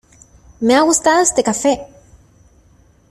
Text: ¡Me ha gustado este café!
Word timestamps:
¡Me 0.61 0.73
ha 0.75 0.81
gustado 0.81 1.21
este 1.21 1.43
café! 1.43 1.85